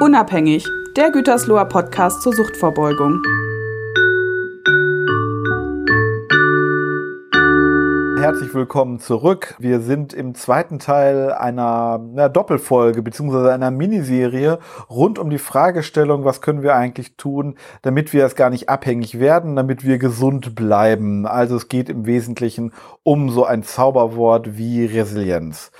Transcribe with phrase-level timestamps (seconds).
[0.00, 3.22] Unabhängig, der Gütersloher Podcast zur Suchtvorbeugung.
[8.18, 9.56] Herzlich willkommen zurück.
[9.58, 13.50] Wir sind im zweiten Teil einer, einer Doppelfolge bzw.
[13.50, 14.58] einer Miniserie
[14.88, 19.20] rund um die Fragestellung, was können wir eigentlich tun, damit wir es gar nicht abhängig
[19.20, 21.26] werden, damit wir gesund bleiben.
[21.26, 22.72] Also es geht im Wesentlichen
[23.02, 25.70] um so ein Zauberwort wie Resilienz.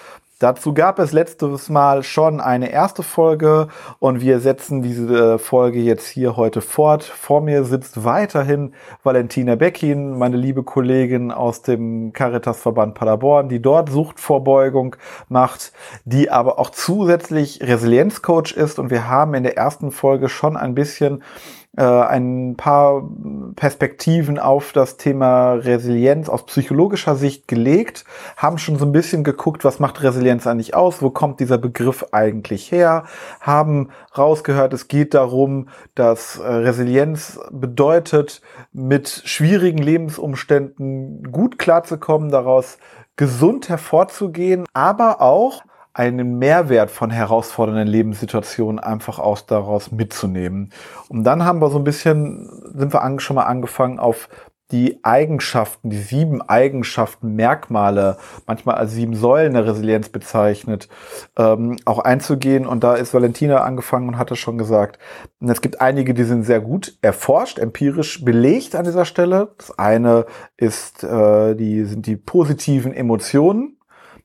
[0.41, 3.69] Dazu gab es letztes Mal schon eine erste Folge
[3.99, 7.05] und wir setzen diese Folge jetzt hier heute fort.
[7.05, 8.73] Vor mir sitzt weiterhin
[9.03, 14.97] Valentina Beckin, meine liebe Kollegin aus dem Caritasverband Paderborn, die dort Suchtvorbeugung
[15.29, 15.75] macht,
[16.07, 20.75] die aber auch zusätzlich Resilienzcoach ist und wir haben in der ersten Folge schon ein
[20.75, 21.23] bisschen
[21.77, 23.09] äh, ein paar
[23.55, 28.05] Perspektiven auf das Thema Resilienz aus psychologischer Sicht gelegt,
[28.37, 32.07] haben schon so ein bisschen geguckt, was macht Resilienz eigentlich aus, wo kommt dieser Begriff
[32.13, 33.05] eigentlich her,
[33.41, 42.79] haben rausgehört, es geht darum, dass äh, Resilienz bedeutet, mit schwierigen Lebensumständen gut klarzukommen, daraus
[43.17, 45.63] gesund hervorzugehen, aber auch
[45.93, 50.73] einen Mehrwert von herausfordernden Lebenssituationen einfach aus daraus mitzunehmen.
[51.09, 54.29] Und dann haben wir so ein bisschen, sind wir schon mal angefangen auf
[54.71, 60.89] die Eigenschaften, die sieben Eigenschaften, Merkmale, manchmal als sieben Säulen der Resilienz bezeichnet,
[61.37, 62.67] ähm, auch einzugehen.
[62.67, 64.99] Und da ist Valentina angefangen und hatte schon gesagt,
[65.41, 69.55] es gibt einige, die sind sehr gut erforscht, empirisch belegt an dieser Stelle.
[69.59, 70.27] Das eine
[70.57, 73.77] ist, äh, die sind die positiven Emotionen.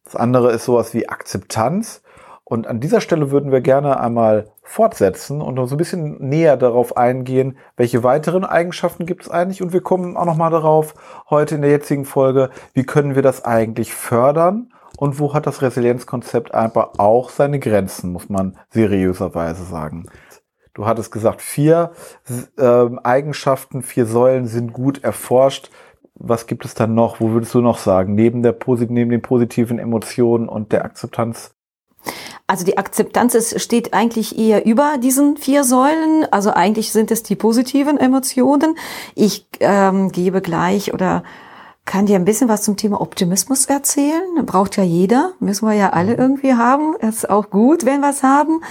[0.06, 2.02] Das andere ist sowas wie Akzeptanz.
[2.48, 6.96] Und an dieser Stelle würden wir gerne einmal fortsetzen und so ein bisschen näher darauf
[6.96, 9.64] eingehen, welche weiteren Eigenschaften gibt es eigentlich.
[9.64, 10.94] Und wir kommen auch nochmal darauf,
[11.32, 15.64] heute in der jetzigen Folge, wie können wir das eigentlich fördern und wo hat das
[15.64, 20.06] Resilienzkonzept einfach auch seine Grenzen, muss man seriöserweise sagen.
[20.76, 21.94] Du hattest gesagt, vier
[22.58, 25.72] äh, Eigenschaften, vier Säulen sind gut erforscht
[26.16, 27.20] was gibt es dann noch?
[27.20, 28.16] Wo würdest du noch sagen?
[28.16, 28.56] Neben der
[28.90, 31.52] neben den positiven Emotionen und der Akzeptanz?
[32.48, 36.26] Also die Akzeptanz ist, steht eigentlich eher über diesen vier Säulen.
[36.32, 38.78] Also eigentlich sind es die positiven Emotionen.
[39.16, 41.24] Ich ähm, gebe gleich oder
[41.86, 44.46] kann dir ein bisschen was zum Thema Optimismus erzählen.
[44.46, 46.20] Braucht ja jeder, müssen wir ja alle mhm.
[46.20, 46.96] irgendwie haben.
[46.98, 48.62] Ist auch gut, wenn wir es haben.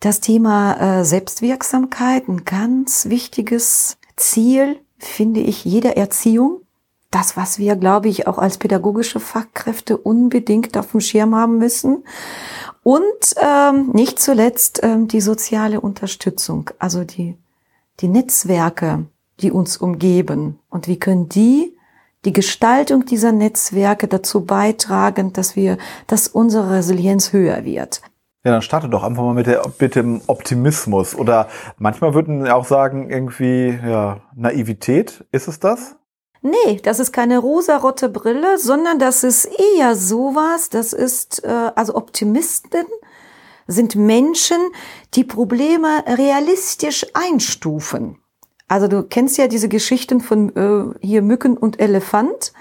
[0.00, 6.61] Das Thema äh, Selbstwirksamkeit, ein ganz wichtiges Ziel, finde ich, jeder Erziehung
[7.12, 12.04] das, was wir, glaube ich, auch als pädagogische Fachkräfte unbedingt auf dem Schirm haben müssen.
[12.82, 13.02] Und
[13.40, 17.36] ähm, nicht zuletzt ähm, die soziale Unterstützung, also die,
[18.00, 19.06] die Netzwerke,
[19.40, 20.58] die uns umgeben.
[20.68, 21.76] Und wie können die
[22.24, 28.00] die Gestaltung dieser Netzwerke dazu beitragen, dass wir, dass unsere Resilienz höher wird.
[28.44, 31.14] Ja, dann starte doch einfach mal mit, der, mit dem Optimismus.
[31.14, 31.48] Oder
[31.78, 35.24] manchmal würden auch sagen, irgendwie, ja, Naivität.
[35.30, 35.96] Ist es das?
[36.42, 39.44] Nee, das ist keine rosarote Brille, sondern das ist
[39.76, 42.84] eher sowas, das ist, äh, also Optimisten
[43.68, 44.58] sind Menschen,
[45.14, 48.18] die Probleme realistisch einstufen.
[48.66, 52.52] Also du kennst ja diese Geschichten von äh, hier Mücken und Elefant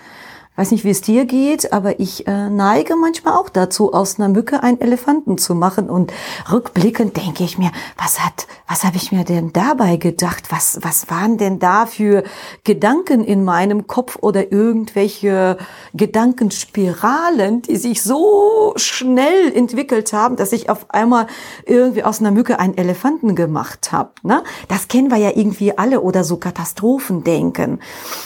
[0.57, 4.27] weiß nicht, wie es dir geht, aber ich äh, neige manchmal auch dazu, aus einer
[4.27, 5.89] Mücke einen Elefanten zu machen.
[5.89, 6.11] Und
[6.51, 10.51] rückblickend denke ich mir, was hat, was habe ich mir denn dabei gedacht?
[10.51, 12.23] Was, was waren denn da für
[12.65, 15.57] Gedanken in meinem Kopf oder irgendwelche
[15.93, 21.27] Gedankenspiralen, die sich so schnell entwickelt haben, dass ich auf einmal
[21.65, 24.11] irgendwie aus einer Mücke einen Elefanten gemacht habe.
[24.21, 24.43] Ne?
[24.67, 27.79] Das kennen wir ja irgendwie alle oder so Katastrophendenken.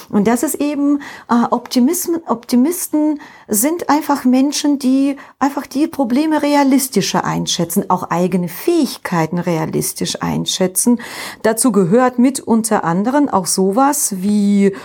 [0.10, 7.24] Und das ist eben äh, Optimismus Optimisten sind einfach Menschen, die einfach die Probleme realistischer
[7.26, 11.00] einschätzen, auch eigene Fähigkeiten realistisch einschätzen.
[11.42, 14.76] Dazu gehört mit unter anderem auch sowas wie,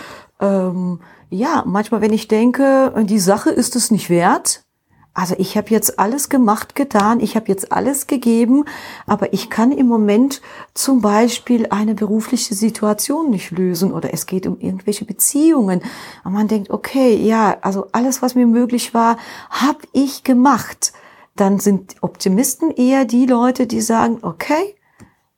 [0.41, 4.65] ähm, ja, manchmal, wenn ich denke, die Sache ist es nicht wert,
[5.13, 8.65] also ich habe jetzt alles gemacht, getan, ich habe jetzt alles gegeben,
[9.07, 10.41] aber ich kann im Moment
[10.73, 15.83] zum Beispiel eine berufliche Situation nicht lösen oder es geht um irgendwelche Beziehungen.
[16.25, 19.19] Und man denkt, okay, ja, also alles, was mir möglich war,
[19.51, 20.93] habe ich gemacht.
[21.35, 24.77] Dann sind Optimisten eher die Leute, die sagen, okay,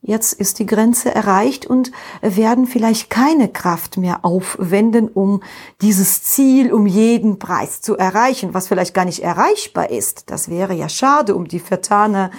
[0.05, 5.45] Jetzt ist die Grenze erreicht und werden vielleicht keine Kraft mehr aufwenden, um
[5.81, 10.29] dieses Ziel um jeden Preis zu erreichen, was vielleicht gar nicht erreichbar ist.
[10.29, 12.33] Das wäre ja schade um die vertane,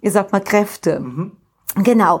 [0.00, 1.00] ich sag mal, Kräfte.
[1.00, 1.32] Mhm.
[1.82, 2.20] Genau.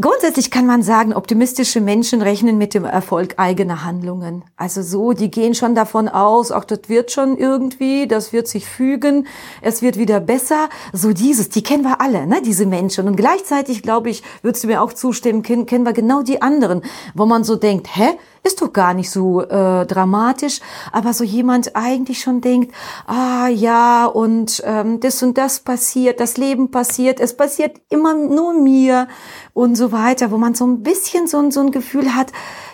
[0.00, 4.44] Grundsätzlich kann man sagen, optimistische Menschen rechnen mit dem Erfolg eigener Handlungen.
[4.56, 8.66] Also so, die gehen schon davon aus, auch das wird schon irgendwie, das wird sich
[8.66, 9.26] fügen,
[9.60, 10.68] es wird wieder besser.
[10.92, 13.08] So dieses, die kennen wir alle, ne, diese Menschen.
[13.08, 16.82] Und gleichzeitig, glaube ich, würdest du mir auch zustimmen, kennen, kennen wir genau die anderen,
[17.14, 18.10] wo man so denkt, hä?
[18.44, 20.60] Ist doch gar nicht so äh, dramatisch,
[20.92, 22.74] aber so jemand eigentlich schon denkt,
[23.06, 28.52] ah ja, und ähm, das und das passiert, das Leben passiert, es passiert immer nur
[28.52, 29.08] mir
[29.54, 32.32] und so weiter, wo man so ein bisschen so, so ein Gefühl hat,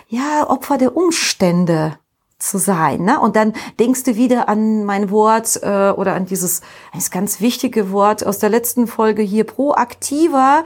[0.09, 1.97] ja, Opfer der Umstände
[2.37, 3.03] zu sein.
[3.03, 3.19] Ne?
[3.19, 6.61] Und dann denkst du wieder an mein Wort äh, oder an dieses,
[6.93, 10.63] dieses ganz wichtige Wort aus der letzten Folge hier, proaktiver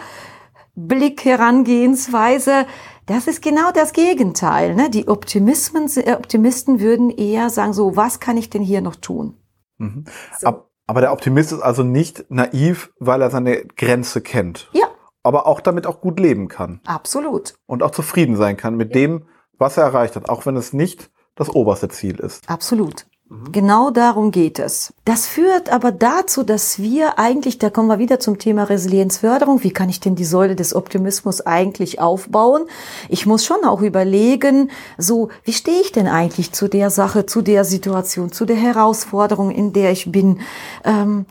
[0.75, 2.65] Blick, Herangehensweise
[3.05, 4.75] das ist genau das Gegenteil.
[4.75, 4.89] Ne?
[4.89, 9.37] Die Optimismen, äh, Optimisten würden eher sagen, so, was kann ich denn hier noch tun?
[9.77, 10.05] Mhm.
[10.39, 10.65] So.
[10.87, 14.69] Aber der Optimist ist also nicht naiv, weil er seine Grenze kennt.
[14.73, 14.85] Ja.
[15.23, 16.81] Aber auch damit auch gut leben kann.
[16.85, 17.55] Absolut.
[17.65, 19.01] Und auch zufrieden sein kann mit ja.
[19.01, 19.25] dem,
[19.57, 22.47] was er erreicht hat, auch wenn es nicht das oberste Ziel ist.
[22.49, 23.07] Absolut.
[23.27, 23.51] Mhm.
[23.51, 24.93] Genau darum geht es.
[25.03, 29.71] Das führt aber dazu, dass wir eigentlich, da kommen wir wieder zum Thema Resilienzförderung, wie
[29.71, 32.65] kann ich denn die Säule des Optimismus eigentlich aufbauen?
[33.09, 37.41] Ich muss schon auch überlegen, so, wie stehe ich denn eigentlich zu der Sache, zu
[37.41, 40.39] der Situation, zu der Herausforderung, in der ich bin?
[40.83, 41.25] Ähm,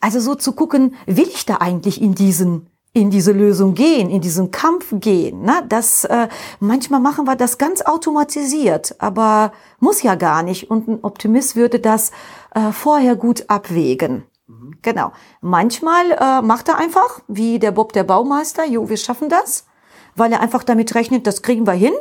[0.00, 4.20] also so zu gucken, will ich da eigentlich in diesen in diese Lösung gehen, in
[4.20, 5.42] diesen Kampf gehen.
[5.42, 5.64] Ne?
[5.68, 6.28] Das, äh,
[6.60, 10.70] manchmal machen wir das ganz automatisiert, aber muss ja gar nicht.
[10.70, 12.10] Und ein Optimist würde das
[12.54, 14.24] äh, vorher gut abwägen.
[14.46, 14.76] Mhm.
[14.82, 15.12] Genau.
[15.40, 19.64] Manchmal äh, macht er einfach, wie der Bob der Baumeister, jo, wir schaffen das,
[20.14, 21.94] weil er einfach damit rechnet, das kriegen wir hin.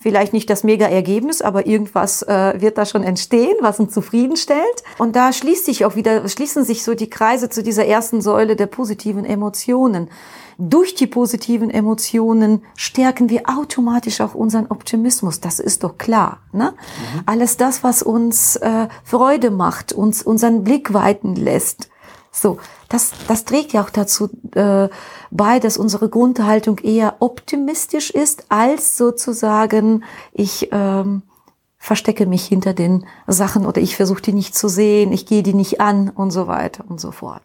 [0.00, 4.84] Vielleicht nicht das Mega-Ergebnis, aber irgendwas äh, wird da schon entstehen, was uns zufriedenstellt.
[4.98, 8.54] Und da schließt sich auch wieder, schließen sich so die Kreise zu dieser ersten Säule
[8.54, 10.08] der positiven Emotionen.
[10.56, 15.40] Durch die positiven Emotionen stärken wir automatisch auch unseren Optimismus.
[15.40, 16.42] Das ist doch klar.
[16.52, 16.74] Ne?
[16.74, 17.22] Mhm.
[17.26, 21.90] Alles das, was uns äh, Freude macht, uns unseren Blick weiten lässt,
[22.30, 22.58] so,
[22.88, 24.88] das, das trägt ja auch dazu äh,
[25.30, 31.22] bei, dass unsere Grundhaltung eher optimistisch ist, als sozusagen ich ähm,
[31.78, 35.54] verstecke mich hinter den Sachen oder ich versuche die nicht zu sehen, ich gehe die
[35.54, 37.42] nicht an und so weiter und so fort.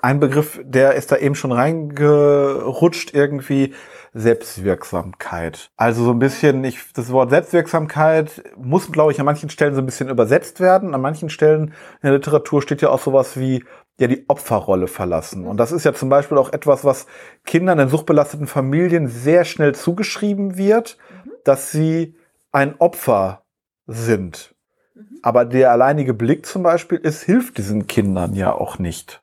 [0.00, 3.74] Ein Begriff, der ist da eben schon reingerutscht irgendwie,
[4.14, 5.70] Selbstwirksamkeit.
[5.76, 9.80] Also so ein bisschen, ich, das Wort Selbstwirksamkeit muss, glaube ich, an manchen Stellen so
[9.80, 10.94] ein bisschen übersetzt werden.
[10.94, 13.64] An manchen Stellen in der Literatur steht ja auch sowas wie
[13.98, 15.46] ja die Opferrolle verlassen.
[15.46, 17.06] Und das ist ja zum Beispiel auch etwas, was
[17.44, 21.30] Kindern in suchtbelasteten Familien sehr schnell zugeschrieben wird, mhm.
[21.44, 22.14] dass sie
[22.52, 23.42] ein Opfer
[23.86, 24.54] sind.
[24.94, 25.18] Mhm.
[25.22, 29.22] Aber der alleinige Blick zum Beispiel, es hilft diesen Kindern ja auch nicht.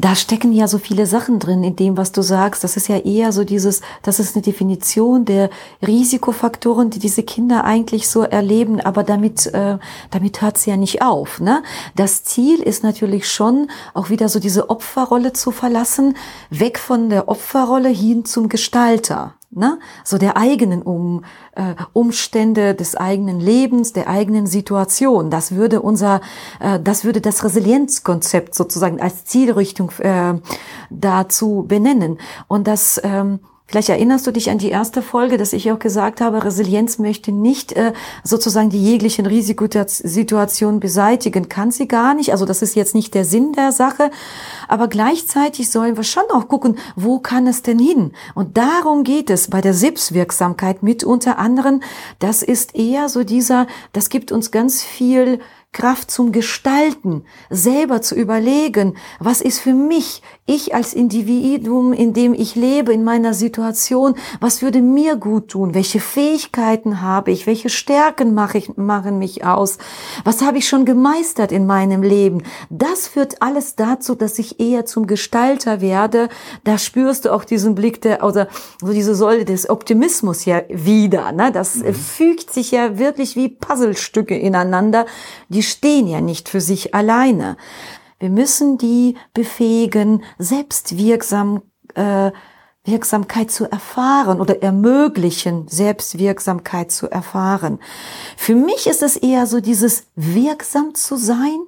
[0.00, 2.62] Da stecken ja so viele Sachen drin in dem, was du sagst.
[2.62, 5.50] Das ist ja eher so dieses, das ist eine Definition der
[5.84, 9.78] Risikofaktoren, die diese Kinder eigentlich so erleben, aber damit, äh,
[10.10, 11.40] damit hört sie ja nicht auf.
[11.40, 11.64] Ne?
[11.96, 16.16] Das Ziel ist natürlich schon, auch wieder so diese Opferrolle zu verlassen,
[16.50, 19.78] weg von der Opferrolle hin zum Gestalter ne?
[20.04, 21.24] so der eigenen um,
[21.54, 25.30] äh, Umstände, des eigenen Lebens, der eigenen Situation.
[25.30, 26.20] Das würde unser,
[26.60, 30.34] äh, das würde das Resilienzkonzept sozusagen als Zielrichtung äh,
[30.90, 32.18] dazu benennen.
[32.46, 33.40] Und das ähm,
[33.70, 37.32] Vielleicht erinnerst du dich an die erste Folge, dass ich auch gesagt habe, Resilienz möchte
[37.32, 37.92] nicht äh,
[38.24, 42.32] sozusagen die jeglichen Risikosituationen beseitigen, kann sie gar nicht.
[42.32, 44.10] Also das ist jetzt nicht der Sinn der Sache.
[44.68, 48.12] Aber gleichzeitig sollen wir schon auch gucken, wo kann es denn hin?
[48.34, 51.82] Und darum geht es bei der Selbstwirksamkeit mit unter anderem.
[52.20, 55.40] Das ist eher so dieser, das gibt uns ganz viel
[55.72, 62.32] Kraft zum Gestalten, selber zu überlegen, was ist für mich, ich als Individuum, in dem
[62.34, 67.68] ich lebe, in meiner Situation, was würde mir gut tun, welche Fähigkeiten habe ich, welche
[67.68, 69.78] Stärken mache ich, machen mich aus,
[70.24, 72.42] was habe ich schon gemeistert in meinem Leben.
[72.70, 76.28] Das führt alles dazu, dass ich eher zum Gestalter werde.
[76.64, 78.48] Da spürst du auch diesen Blick der, oder
[78.80, 81.30] so diese Säule des Optimismus ja wieder.
[81.32, 81.52] Ne?
[81.52, 81.94] Das mhm.
[81.94, 85.06] fügt sich ja wirklich wie Puzzlestücke ineinander.
[85.48, 87.56] Die stehen ja nicht für sich alleine.
[88.18, 91.62] Wir müssen die befähigen, selbstwirksam
[91.94, 92.32] äh,
[92.84, 97.78] Wirksamkeit zu erfahren oder ermöglichen, Selbstwirksamkeit zu erfahren.
[98.36, 101.58] Für mich ist es eher so dieses wirksam zu sein,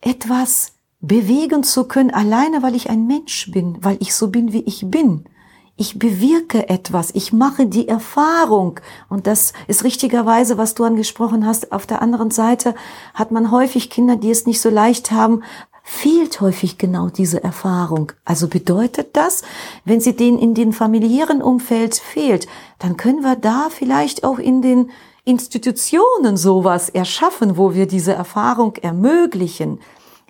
[0.00, 4.62] etwas bewegen zu können, alleine weil ich ein Mensch bin, weil ich so bin, wie
[4.62, 5.24] ich bin
[5.76, 8.78] ich bewirke etwas, ich mache die Erfahrung.
[9.08, 11.72] Und das ist richtigerweise, was du angesprochen hast.
[11.72, 12.74] Auf der anderen Seite
[13.14, 15.42] hat man häufig Kinder, die es nicht so leicht haben,
[15.82, 18.12] fehlt häufig genau diese Erfahrung.
[18.24, 19.42] Also bedeutet das,
[19.84, 22.46] wenn sie den in den familiären Umfeld fehlt,
[22.78, 24.90] dann können wir da vielleicht auch in den
[25.24, 29.78] Institutionen sowas erschaffen, wo wir diese Erfahrung ermöglichen,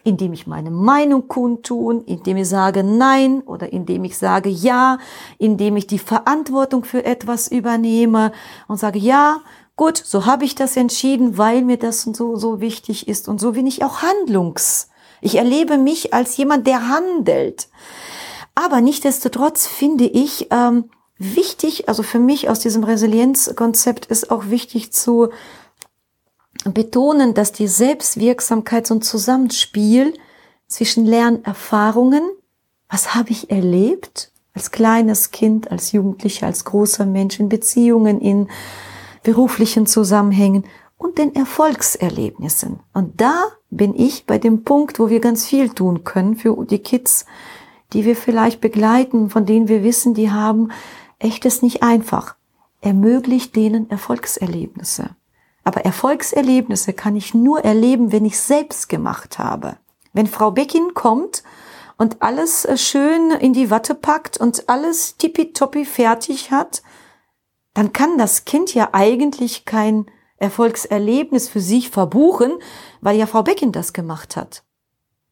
[0.04, 4.98] indem ich meine Meinung kundtun, indem ich sage Nein oder indem ich sage Ja,
[5.38, 8.32] indem ich die Verantwortung für etwas übernehme
[8.68, 9.40] und sage Ja,
[9.76, 13.52] gut, so habe ich das entschieden, weil mir das so, so wichtig ist und so
[13.52, 14.88] bin ich auch handlungs.
[15.22, 17.68] Ich erlebe mich als jemand, der handelt.
[18.54, 24.92] Aber nichtdestotrotz finde ich ähm, wichtig, also für mich aus diesem Resilienzkonzept ist auch wichtig
[24.92, 25.30] zu
[26.64, 30.12] betonen, dass die Selbstwirksamkeit so ein Zusammenspiel
[30.66, 32.22] zwischen Lernerfahrungen,
[32.88, 38.48] was habe ich erlebt als kleines Kind, als Jugendlicher, als großer Mensch in Beziehungen, in
[39.22, 40.64] beruflichen Zusammenhängen
[41.02, 42.80] und den Erfolgserlebnissen.
[42.92, 46.78] Und da bin ich bei dem Punkt, wo wir ganz viel tun können für die
[46.78, 47.26] Kids,
[47.92, 50.70] die wir vielleicht begleiten, von denen wir wissen, die haben
[51.18, 52.36] echtes nicht einfach.
[52.80, 55.10] Ermöglicht denen Erfolgserlebnisse.
[55.64, 59.76] Aber Erfolgserlebnisse kann ich nur erleben, wenn ich selbst gemacht habe.
[60.12, 61.42] Wenn Frau Beckin kommt
[61.96, 66.82] und alles äh, schön in die Watte packt und alles tippitoppi fertig hat,
[67.74, 70.06] dann kann das Kind ja eigentlich kein
[70.42, 72.58] Erfolgserlebnis für sich verbuchen,
[73.00, 74.64] weil ja Frau Beckin das gemacht hat.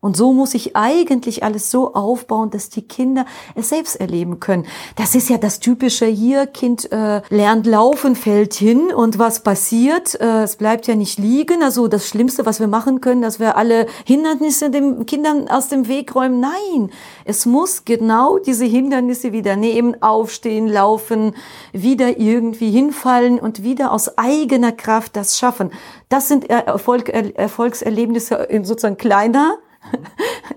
[0.02, 4.64] Und so muss ich eigentlich alles so aufbauen, dass die Kinder es selbst erleben können.
[4.96, 10.18] Das ist ja das typische hier, Kind äh, lernt laufen, fällt hin und was passiert?
[10.18, 11.62] Äh, es bleibt ja nicht liegen.
[11.62, 15.86] Also das Schlimmste, was wir machen können, dass wir alle Hindernisse den Kindern aus dem
[15.86, 16.40] Weg räumen.
[16.40, 16.90] Nein,
[17.26, 21.34] es muss genau diese Hindernisse wieder nehmen, aufstehen, laufen,
[21.74, 25.70] wieder irgendwie hinfallen und wieder aus eigener Kraft das schaffen.
[26.08, 29.58] Das sind Erfolg, Erfolgserlebnisse in sozusagen kleiner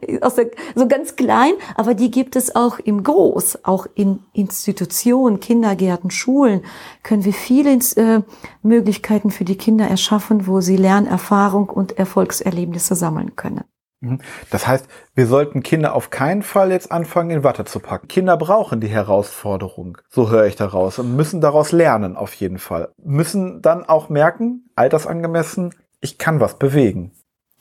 [0.03, 6.11] der, so ganz klein, aber die gibt es auch im Groß, auch in Institutionen, Kindergärten,
[6.11, 6.63] Schulen,
[7.03, 8.21] können wir viele äh,
[8.61, 13.63] Möglichkeiten für die Kinder erschaffen, wo sie Lernerfahrung und Erfolgserlebnisse sammeln können.
[14.01, 14.19] Mhm.
[14.49, 18.07] Das heißt, wir sollten Kinder auf keinen Fall jetzt anfangen, in Watte zu packen.
[18.07, 22.89] Kinder brauchen die Herausforderung, so höre ich daraus, und müssen daraus lernen, auf jeden Fall.
[23.01, 27.11] Müssen dann auch merken, altersangemessen, ich kann was bewegen.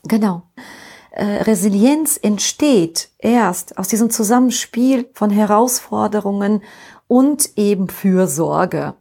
[0.05, 0.43] Genau
[1.13, 6.63] äh, Resilienz entsteht erst aus diesem Zusammenspiel von Herausforderungen
[7.07, 8.95] und eben Fürsorge.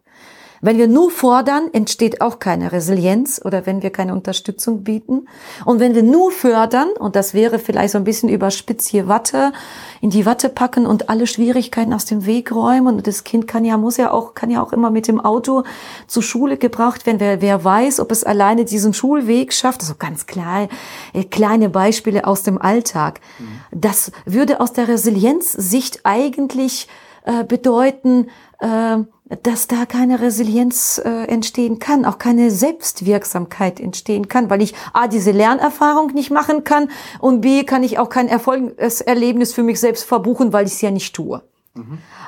[0.62, 5.28] Wenn wir nur fordern, entsteht auch keine Resilienz oder wenn wir keine Unterstützung bieten.
[5.66, 9.54] Und wenn wir nur fördern, und das wäre vielleicht so ein bisschen überspitzt hier Watte,
[10.02, 12.98] in die Watte packen und alle Schwierigkeiten aus dem Weg räumen.
[12.98, 15.64] Und das Kind kann ja, muss ja auch, kann ja auch immer mit dem Auto
[16.06, 17.20] zur Schule gebracht werden.
[17.20, 19.82] Wer, wer weiß, ob es alleine diesen Schulweg schafft.
[19.82, 20.70] Also ganz klar,
[21.14, 23.20] äh, kleine Beispiele aus dem Alltag.
[23.40, 23.62] Mhm.
[23.72, 26.88] Das würde aus der Resilienzsicht eigentlich
[27.24, 28.98] äh, bedeuten, äh,
[29.44, 35.08] dass da keine Resilienz äh, entstehen kann, auch keine Selbstwirksamkeit entstehen kann, weil ich A,
[35.08, 40.04] diese Lernerfahrung nicht machen kann und B, kann ich auch kein Erfolgserlebnis für mich selbst
[40.04, 41.42] verbuchen, weil ich es ja nicht tue.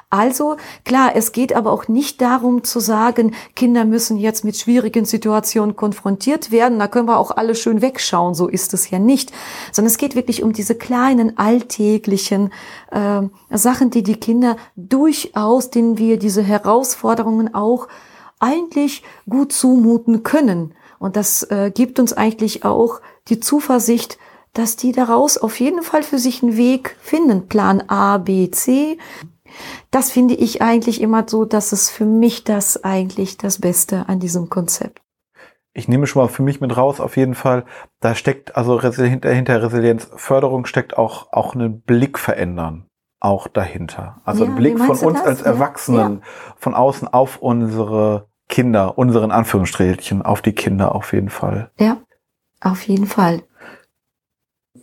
[0.10, 5.04] Also klar, es geht aber auch nicht darum zu sagen, Kinder müssen jetzt mit schwierigen
[5.04, 6.80] Situationen konfrontiert werden.
[6.80, 8.36] Da können wir auch alle schön wegschauen.
[8.36, 9.34] So ist es ja nicht.
[9.74, 12.54] Sondern es geht wirklich um diese kleinen alltäglichen
[12.92, 17.90] äh, Sachen, die die Kinder durchaus, denen wir diese Herausforderungen auch
[18.40, 20.74] eigentlich gut zumuten können.
[21.00, 24.18] Und das äh, gibt uns eigentlich auch die Zuversicht,
[24.54, 27.48] dass die daraus auf jeden Fall für sich einen Weg finden.
[27.48, 28.98] Plan A, B, C.
[29.92, 34.20] Das finde ich eigentlich immer so, dass es für mich das eigentlich das Beste an
[34.20, 35.02] diesem Konzept.
[35.74, 37.66] Ich nehme schon mal für mich mit raus, auf jeden Fall,
[38.00, 42.86] da steckt, also hinter, hinter Resilienzförderung steckt auch, auch einen Blick verändern
[43.24, 44.22] auch dahinter.
[44.26, 45.26] Also ja, ein Blick von uns das?
[45.26, 46.54] als Erwachsenen ja.
[46.58, 51.72] von außen auf unsere Kinder, unseren Anführungsstrichen, auf die Kinder auf jeden Fall.
[51.80, 51.98] Ja,
[52.60, 53.44] auf jeden Fall.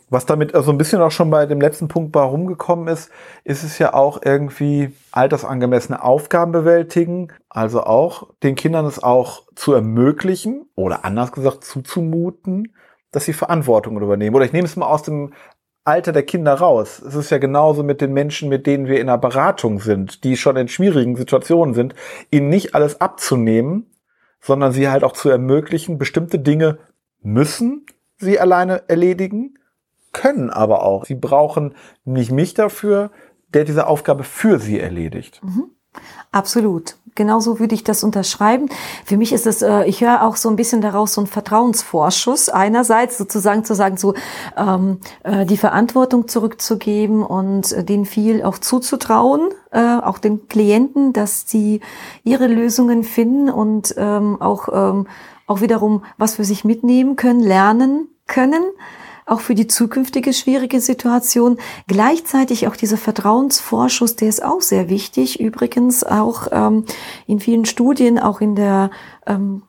[0.09, 3.11] Was damit also ein bisschen auch schon bei dem letzten Punkt bei rumgekommen ist,
[3.43, 9.73] ist es ja auch irgendwie altersangemessene Aufgaben bewältigen, also auch den Kindern es auch zu
[9.73, 12.75] ermöglichen oder anders gesagt zuzumuten,
[13.11, 14.37] dass sie Verantwortung übernehmen.
[14.37, 15.33] Oder ich nehme es mal aus dem
[15.83, 17.01] Alter der Kinder raus.
[17.01, 20.37] Es ist ja genauso mit den Menschen, mit denen wir in einer Beratung sind, die
[20.37, 21.97] schon in schwierigen Situationen sind,
[22.31, 23.91] ihnen nicht alles abzunehmen,
[24.41, 26.79] sondern sie halt auch zu ermöglichen, bestimmte Dinge
[27.23, 27.87] müssen
[28.19, 29.55] sie alleine erledigen
[30.13, 31.05] können aber auch.
[31.05, 31.75] Sie brauchen
[32.05, 33.11] nicht mich dafür,
[33.55, 35.41] der diese Aufgabe für sie erledigt.
[35.43, 35.71] Mhm.
[36.33, 36.97] Absolut.
[37.17, 38.69] Genauso würde ich das unterschreiben.
[39.05, 42.49] Für mich ist es, äh, ich höre auch so ein bisschen daraus so ein Vertrauensvorschuss.
[42.49, 44.15] Einerseits sozusagen zu sagen, so
[44.57, 51.13] ähm, äh, die Verantwortung zurückzugeben und äh, denen viel auch zuzutrauen, äh, auch den Klienten,
[51.13, 51.81] dass sie
[52.23, 55.09] ihre Lösungen finden und ähm, auch ähm,
[55.49, 58.63] auch wiederum was für sich mitnehmen können, lernen können
[59.31, 61.59] auch für die zukünftige schwierige Situation.
[61.87, 65.41] Gleichzeitig auch dieser Vertrauensvorschuss, der ist auch sehr wichtig.
[65.41, 66.85] Übrigens auch ähm,
[67.27, 68.91] in vielen Studien, auch in der
[69.27, 69.63] ähm,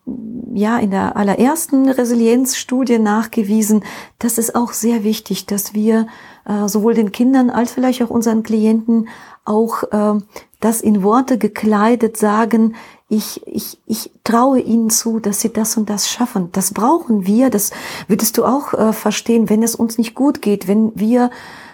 [0.53, 3.83] ja in der allerersten Resilienzstudie nachgewiesen.
[4.19, 6.07] Das ist auch sehr wichtig, dass wir
[6.45, 9.09] äh, sowohl den Kindern als vielleicht auch unseren Klienten
[9.45, 10.19] auch äh,
[10.59, 12.75] das in Worte gekleidet sagen,
[13.09, 16.49] ich, ich, ich traue ihnen zu, dass sie das und das schaffen.
[16.53, 17.49] Das brauchen wir.
[17.49, 17.71] Das
[18.07, 21.29] würdest du auch äh, verstehen, wenn es uns nicht gut geht, wenn wir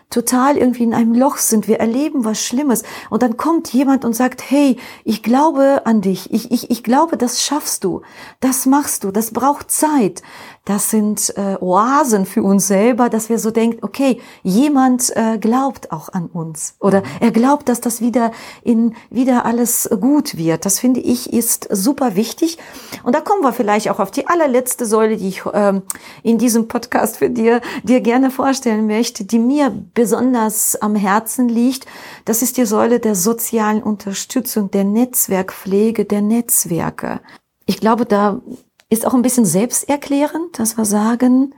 [0.10, 4.16] total irgendwie in einem Loch sind, wir erleben was Schlimmes und dann kommt jemand und
[4.16, 8.02] sagt, hey, ich glaube an dich, ich, ich, ich glaube, das schaffst du,
[8.40, 10.22] das machst du, das braucht Zeit.
[10.68, 15.94] Das sind äh, Oasen für uns selber, dass wir so denken, okay, jemand äh, glaubt
[15.94, 17.06] auch an uns oder mhm.
[17.22, 18.34] er glaubt, dass das wieder
[18.64, 20.66] in wieder alles gut wird.
[20.66, 22.58] Das finde ich ist super wichtig.
[23.04, 25.84] Und da kommen wir vielleicht auch auf die allerletzte Säule, die ich ähm,
[26.22, 31.86] in diesem Podcast für dir dir gerne vorstellen möchte, die mir besonders am Herzen liegt.
[32.26, 37.22] Das ist die Säule der sozialen Unterstützung, der Netzwerkpflege, der Netzwerke.
[37.66, 38.42] Ich glaube, da
[38.90, 41.54] ist auch ein bisschen selbsterklärend, dass wir sagen,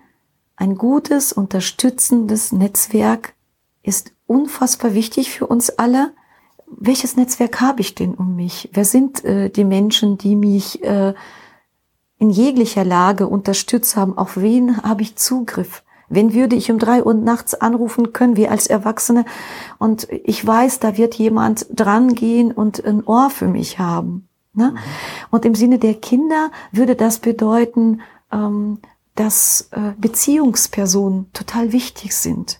[0.55, 3.33] ein gutes, unterstützendes Netzwerk
[3.83, 6.11] ist unfassbar wichtig für uns alle.
[6.67, 8.69] Welches Netzwerk habe ich denn um mich?
[8.73, 11.13] Wer sind äh, die Menschen, die mich äh,
[12.17, 14.17] in jeglicher Lage unterstützt haben?
[14.17, 15.83] Auf wen habe ich Zugriff?
[16.09, 19.25] Wen würde ich um drei Uhr nachts anrufen können, wir als Erwachsene?
[19.77, 24.28] Und ich weiß, da wird jemand dran gehen und ein Ohr für mich haben.
[24.59, 24.71] Ne?
[24.71, 24.77] Mhm.
[25.31, 28.01] Und im Sinne der Kinder würde das bedeuten,
[28.31, 28.79] ähm,
[29.15, 32.59] dass äh, Beziehungspersonen total wichtig sind.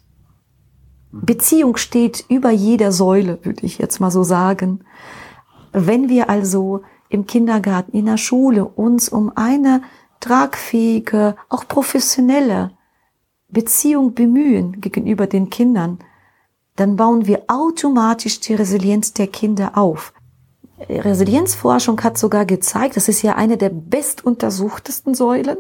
[1.11, 1.25] Mhm.
[1.25, 4.85] Beziehung steht über jeder Säule, würde ich jetzt mal so sagen.
[5.73, 9.81] Wenn wir also im Kindergarten, in der Schule uns um eine
[10.21, 12.71] tragfähige, auch professionelle
[13.49, 15.99] Beziehung bemühen gegenüber den Kindern,
[16.75, 20.13] dann bauen wir automatisch die Resilienz der Kinder auf.
[20.87, 25.57] Resilienzforschung hat sogar gezeigt, das ist ja eine der bestuntersuchtesten Säulen,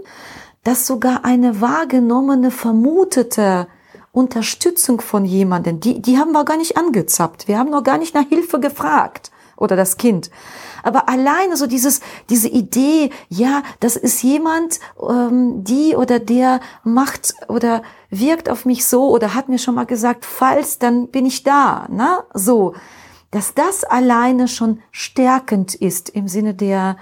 [0.63, 3.67] dass sogar eine wahrgenommene, vermutete
[4.11, 7.47] Unterstützung von jemandem, die, die haben wir gar nicht angezappt.
[7.47, 10.31] Wir haben noch gar nicht nach Hilfe gefragt oder das Kind.
[10.83, 17.33] Aber alleine so dieses, diese Idee, ja, das ist jemand, ähm, die oder der macht
[17.47, 21.43] oder wirkt auf mich so oder hat mir schon mal gesagt, falls, dann bin ich
[21.43, 22.73] da, na, so
[23.31, 26.97] dass das alleine schon stärkend ist im Sinne der,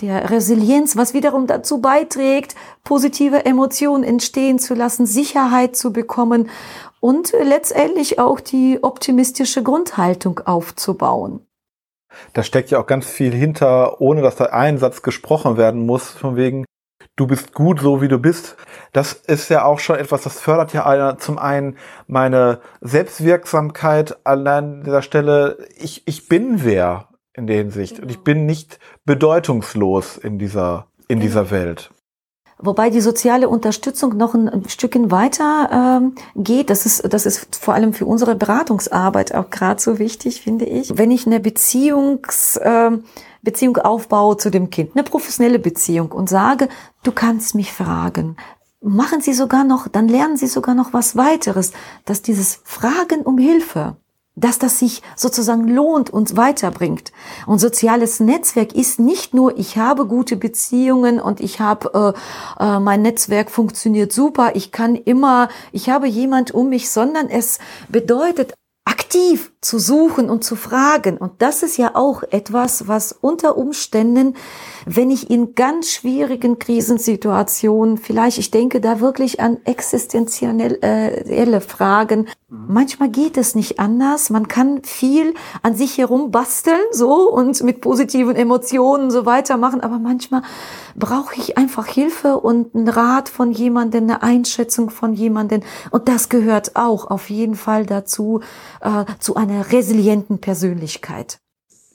[0.00, 6.50] der Resilienz, was wiederum dazu beiträgt, positive Emotionen entstehen zu lassen, Sicherheit zu bekommen
[7.00, 11.46] und letztendlich auch die optimistische Grundhaltung aufzubauen.
[12.32, 16.08] Da steckt ja auch ganz viel hinter, ohne dass da ein Satz gesprochen werden muss,
[16.08, 16.64] von wegen,
[17.18, 18.56] du bist gut so wie du bist.
[18.92, 21.76] Das ist ja auch schon etwas, das fördert ja zum einen
[22.06, 25.58] meine Selbstwirksamkeit an dieser Stelle.
[25.76, 31.20] Ich, ich bin wer in der Hinsicht und ich bin nicht bedeutungslos in dieser, in
[31.20, 31.90] dieser Welt.
[32.60, 36.70] Wobei die soziale Unterstützung noch ein Stückchen weiter ähm, geht.
[36.70, 40.98] Das ist, das ist vor allem für unsere Beratungsarbeit auch gerade so wichtig, finde ich.
[40.98, 43.04] Wenn ich eine Beziehungs, ähm,
[43.42, 46.68] Beziehung aufbaue zu dem Kind, eine professionelle Beziehung und sage,
[47.04, 48.36] du kannst mich fragen,
[48.80, 51.72] machen Sie sogar noch, dann lernen Sie sogar noch was weiteres,
[52.04, 53.96] dass dieses Fragen um Hilfe,
[54.40, 57.12] dass das sich sozusagen lohnt und weiterbringt.
[57.46, 62.14] Und soziales Netzwerk ist nicht nur, ich habe gute Beziehungen und ich habe,
[62.58, 67.28] äh, äh, mein Netzwerk funktioniert super, ich kann immer, ich habe jemand um mich, sondern
[67.28, 71.16] es bedeutet aktiv zu suchen und zu fragen.
[71.16, 74.36] Und das ist ja auch etwas, was unter Umständen,
[74.86, 82.28] wenn ich in ganz schwierigen Krisensituationen, vielleicht, ich denke da wirklich an existenzielle Fragen.
[82.48, 82.66] Mhm.
[82.68, 84.30] Manchmal geht es nicht anders.
[84.30, 89.80] Man kann viel an sich herum basteln, so, und mit positiven Emotionen so weitermachen.
[89.80, 90.42] Aber manchmal
[90.94, 95.62] brauche ich einfach Hilfe und einen Rat von jemandem, eine Einschätzung von jemandem.
[95.90, 98.40] Und das gehört auch auf jeden Fall dazu,
[98.80, 101.40] äh, zu einer resilienten Persönlichkeit.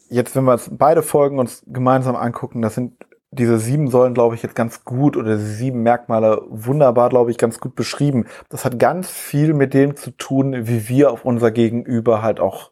[0.09, 2.93] Jetzt, wenn wir uns beide Folgen uns gemeinsam angucken, das sind
[3.31, 7.59] diese sieben Säulen, glaube ich, jetzt ganz gut oder sieben Merkmale wunderbar, glaube ich, ganz
[7.59, 8.25] gut beschrieben.
[8.49, 12.71] Das hat ganz viel mit dem zu tun, wie wir auf unser Gegenüber halt auch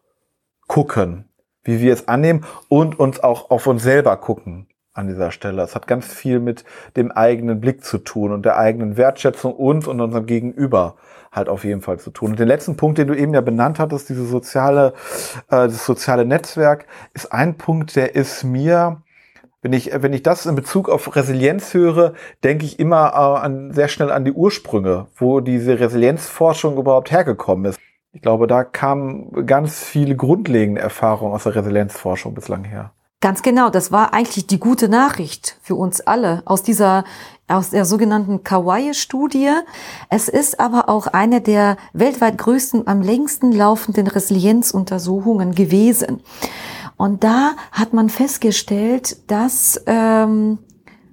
[0.67, 1.26] gucken.
[1.63, 5.62] wie wir es annehmen und uns auch auf uns selber gucken an dieser Stelle.
[5.62, 6.65] Es hat ganz viel mit
[6.96, 10.96] dem eigenen Blick zu tun und der eigenen Wertschätzung uns und unserem Gegenüber
[11.32, 12.32] halt auf jeden Fall zu tun.
[12.32, 14.94] Und den letzten Punkt, den du eben ja benannt hattest, diese soziale,
[15.48, 19.02] äh, das soziale Netzwerk, ist ein Punkt, der ist mir,
[19.62, 22.13] wenn ich, wenn ich das in Bezug auf Resilienz höre,
[22.44, 27.65] denke ich immer äh, an, sehr schnell an die Ursprünge, wo diese Resilienzforschung überhaupt hergekommen
[27.65, 27.80] ist.
[28.13, 32.91] Ich glaube, da kamen ganz viele grundlegende Erfahrungen aus der Resilienzforschung bislang her.
[33.22, 37.06] Ganz genau, das war eigentlich die gute Nachricht für uns alle aus dieser
[37.52, 39.52] aus der sogenannten Kauai-Studie.
[40.10, 46.22] Es ist aber auch eine der weltweit größten, am längsten laufenden Resilienzuntersuchungen gewesen.
[46.98, 50.60] Und da hat man festgestellt, dass ähm,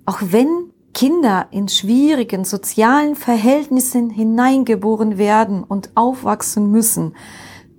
[0.04, 7.14] auch wenn Kinder in schwierigen sozialen Verhältnissen hineingeboren werden und aufwachsen müssen,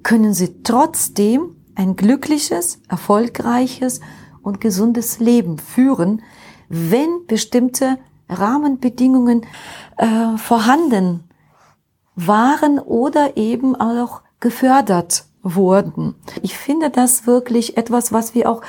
[0.04, 4.00] können sie trotzdem ein glückliches, erfolgreiches
[4.42, 6.22] und gesundes Leben führen,
[6.70, 7.98] wenn bestimmte
[8.30, 9.46] Rahmenbedingungen
[9.98, 11.30] äh, vorhanden
[12.16, 16.16] waren oder eben auch gefördert wurden.
[16.42, 18.62] Ich finde das wirklich etwas, was wir auch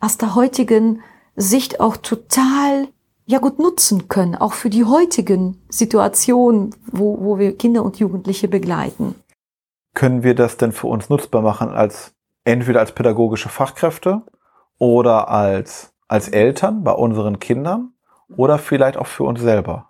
[0.00, 1.02] aus der heutigen
[1.36, 2.88] Sicht auch total
[3.26, 8.48] ja gut nutzen können, auch für die heutigen Situationen, wo, wo wir Kinder und Jugendliche
[8.48, 9.14] begleiten.
[9.94, 14.22] Können wir das denn für uns nutzbar machen als entweder als pädagogische Fachkräfte
[14.78, 17.92] oder als, als Eltern bei unseren Kindern
[18.36, 19.87] oder vielleicht auch für uns selber.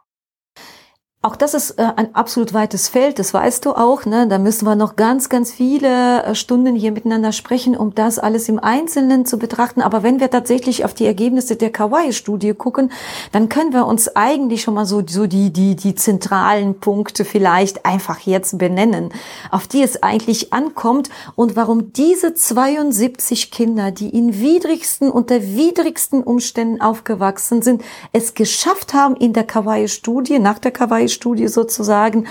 [1.20, 4.06] Auch das ist äh, ein absolut weites Feld, das weißt du auch.
[4.06, 4.28] Ne?
[4.28, 8.48] Da müssen wir noch ganz, ganz viele äh, Stunden hier miteinander sprechen, um das alles
[8.48, 9.82] im Einzelnen zu betrachten.
[9.82, 12.92] Aber wenn wir tatsächlich auf die Ergebnisse der Kawaii-Studie gucken,
[13.32, 17.84] dann können wir uns eigentlich schon mal so, so die, die, die zentralen Punkte vielleicht
[17.84, 19.12] einfach jetzt benennen,
[19.50, 26.22] auf die es eigentlich ankommt und warum diese 72 Kinder, die in widrigsten, unter widrigsten
[26.22, 32.26] Umständen aufgewachsen sind, es geschafft haben in der Kawaii-Studie, nach der Kawaii Studie sozusagen,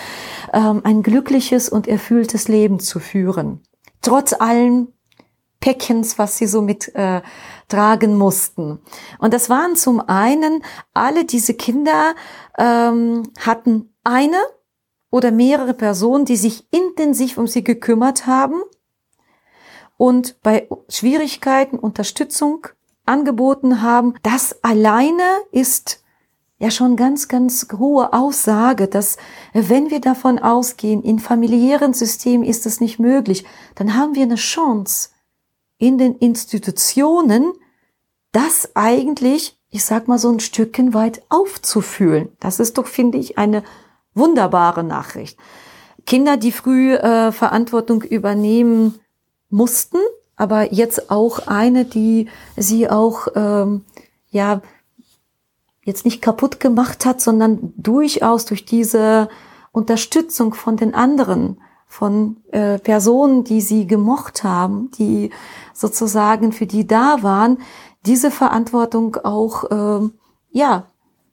[0.54, 3.62] ähm, ein glückliches und erfülltes Leben zu führen.
[4.02, 4.94] Trotz allen
[5.60, 7.22] Päckchens, was sie so mit äh,
[7.68, 8.80] tragen mussten.
[9.20, 10.64] Und das waren zum einen,
[10.94, 12.16] alle diese Kinder
[12.58, 14.38] ähm, hatten eine
[15.10, 18.62] oder mehrere Personen, die sich intensiv um sie gekümmert haben
[19.98, 22.68] und bei Schwierigkeiten Unterstützung
[23.06, 24.14] angeboten haben.
[24.22, 26.04] Das alleine ist
[26.60, 29.18] ja schon ganz, ganz hohe Aussage, dass
[29.54, 34.36] wenn wir davon ausgehen, in familiären Systemen ist es nicht möglich, dann haben wir eine
[34.36, 35.10] Chance
[35.78, 37.54] in den Institutionen,
[38.32, 42.30] das eigentlich, ich sag mal so ein Stückchen weit aufzufühlen.
[42.40, 43.64] Das ist doch, finde ich, eine
[44.14, 45.38] wunderbare Nachricht.
[46.06, 49.00] Kinder, die früh äh, Verantwortung übernehmen
[49.50, 49.98] mussten,
[50.36, 53.86] aber jetzt auch eine, die sie auch ähm,
[54.30, 54.62] ja
[55.88, 59.30] jetzt nicht kaputt gemacht hat, sondern durchaus durch diese
[59.72, 65.32] Unterstützung von den anderen, von äh, Personen, die sie gemocht haben, die
[65.74, 67.60] sozusagen für die da waren,
[68.06, 70.10] diese Verantwortung auch äh,
[70.52, 70.84] ja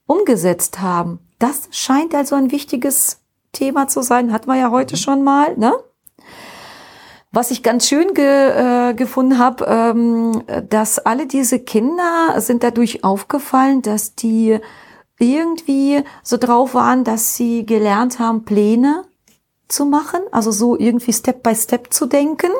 [0.07, 1.19] umgesetzt haben.
[1.37, 3.19] Das scheint also ein wichtiges
[3.51, 4.31] Thema zu sein.
[4.31, 5.73] Hatten wir ja heute schon mal, ne?
[7.35, 13.03] Was ich ganz schön ge, äh, gefunden habe, ähm, dass alle diese Kinder sind dadurch
[13.03, 14.57] aufgefallen, dass die
[15.19, 19.03] irgendwie so drauf waren, dass sie gelernt haben, Pläne
[19.67, 22.51] zu machen, also so irgendwie Step by Step zu denken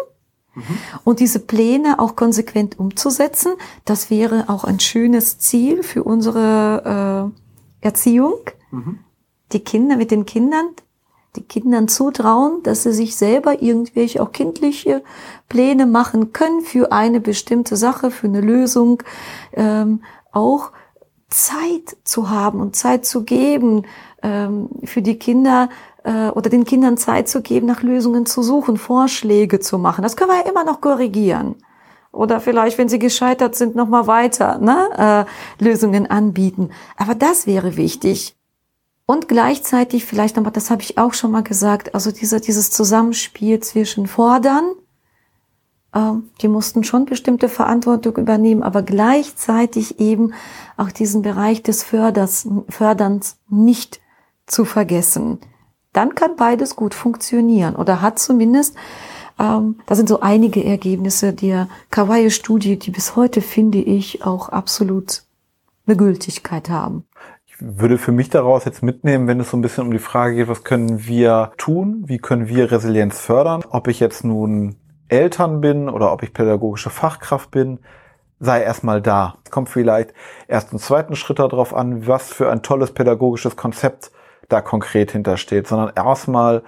[0.53, 0.77] mhm.
[1.05, 3.53] und diese Pläne auch konsequent umzusetzen.
[3.85, 7.31] Das wäre auch ein schönes Ziel für unsere
[7.81, 8.41] äh, Erziehung.
[8.71, 8.99] Mhm.
[9.53, 10.65] Die Kinder mit den Kindern
[11.35, 15.03] die Kindern zutrauen, dass sie sich selber irgendwelche auch kindliche
[15.49, 19.03] Pläne machen können für eine bestimmte Sache, für eine Lösung,
[19.53, 20.71] ähm, auch
[21.29, 23.85] Zeit zu haben und Zeit zu geben,
[24.21, 25.69] ähm, für die Kinder
[26.03, 30.03] äh, oder den Kindern Zeit zu geben, nach Lösungen zu suchen, Vorschläge zu machen.
[30.03, 31.55] Das können wir ja immer noch korrigieren.
[32.11, 35.25] Oder vielleicht, wenn sie gescheitert sind, nochmal weiter ne,
[35.59, 36.69] äh, Lösungen anbieten.
[36.95, 38.37] Aber das wäre wichtig.
[39.05, 43.59] Und gleichzeitig vielleicht nochmal, das habe ich auch schon mal gesagt, also dieser, dieses Zusammenspiel
[43.59, 44.71] zwischen Fordern,
[45.93, 50.33] ähm, die mussten schon bestimmte Verantwortung übernehmen, aber gleichzeitig eben
[50.75, 54.01] auch diesen Bereich des Förders, Förderns nicht
[54.47, 55.39] zu vergessen.
[55.93, 58.75] Dann kann beides gut funktionieren oder hat zumindest,
[59.37, 65.23] ähm, da sind so einige Ergebnisse der Kawaii-Studie, die bis heute, finde ich, auch absolut
[65.85, 67.05] eine Gültigkeit haben
[67.59, 70.47] würde für mich daraus jetzt mitnehmen, wenn es so ein bisschen um die Frage geht,
[70.47, 74.75] was können wir tun, wie können wir Resilienz fördern, ob ich jetzt nun
[75.07, 77.79] Eltern bin oder ob ich pädagogische Fachkraft bin,
[78.39, 79.35] sei erstmal da.
[79.51, 80.13] Kommt vielleicht
[80.47, 84.11] erst im zweiten Schritt darauf an, was für ein tolles pädagogisches Konzept
[84.49, 86.63] da konkret hintersteht, sondern erstmal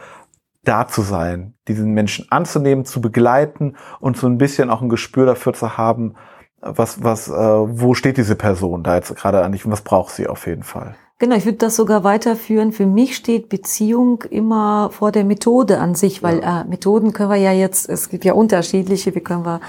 [0.63, 5.25] da zu sein, diesen Menschen anzunehmen, zu begleiten und so ein bisschen auch ein Gespür
[5.25, 6.15] dafür zu haben,
[6.61, 10.27] was, was, äh, wo steht diese Person da jetzt gerade eigentlich und was braucht sie
[10.27, 10.95] auf jeden Fall.
[11.19, 12.71] Genau, ich würde das sogar weiterführen.
[12.71, 16.61] Für mich steht Beziehung immer vor der Methode an sich, weil ja.
[16.61, 19.59] äh, Methoden können wir ja jetzt, es gibt ja unterschiedliche, wie können wir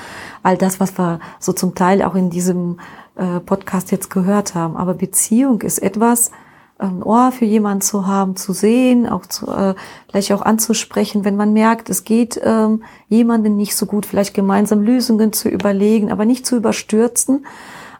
[0.42, 2.80] all das, was wir so zum Teil auch in diesem
[3.16, 4.76] äh, Podcast jetzt gehört haben.
[4.76, 6.32] Aber Beziehung ist etwas,
[6.78, 9.74] ein Ohr für jemanden zu haben, zu sehen, auch zu, äh,
[10.08, 14.80] vielleicht auch anzusprechen, wenn man merkt, es geht ähm, jemandem nicht so gut, vielleicht gemeinsam
[14.80, 17.46] Lösungen zu überlegen, aber nicht zu überstürzen,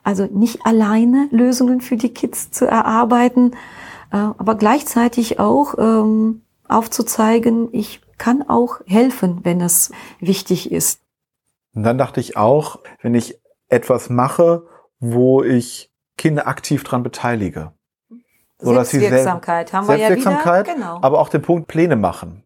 [0.05, 3.53] also nicht alleine Lösungen für die Kids zu erarbeiten,
[4.13, 11.01] äh, aber gleichzeitig auch ähm, aufzuzeigen, ich kann auch helfen, wenn es wichtig ist.
[11.75, 14.67] Und dann dachte ich auch, wenn ich etwas mache,
[15.01, 17.73] wo ich Kinder aktiv dran beteilige.
[18.59, 20.65] Selbstwirksamkeit haben wir ja wieder.
[20.65, 20.99] Genau.
[21.01, 22.45] Aber auch den Punkt Pläne machen.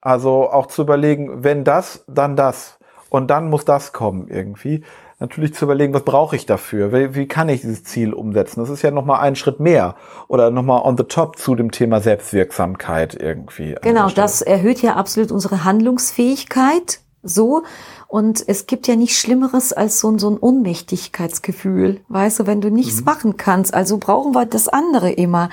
[0.00, 2.78] Also auch zu überlegen, wenn das, dann das.
[3.08, 4.84] Und dann muss das kommen irgendwie.
[5.20, 6.92] Natürlich zu überlegen, was brauche ich dafür?
[6.92, 8.58] Wie, wie kann ich dieses Ziel umsetzen?
[8.58, 9.94] Das ist ja nochmal ein Schritt mehr
[10.26, 13.76] oder nochmal on the top zu dem Thema Selbstwirksamkeit irgendwie.
[13.82, 17.62] Genau, das erhöht ja absolut unsere Handlungsfähigkeit so.
[18.12, 22.02] Und es gibt ja nichts Schlimmeres als so ein, so ein Ohnmächtigkeitsgefühl.
[22.08, 23.04] Weißt du, wenn du nichts mhm.
[23.06, 23.72] machen kannst.
[23.72, 25.48] Also brauchen wir das andere immer.